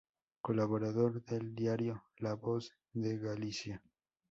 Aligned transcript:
Colaborador 0.41 1.23
del 1.25 1.53
diario 1.53 2.05
La 2.17 2.33
Voz 2.33 2.73
de 2.91 3.19
Galicia. 3.19 3.83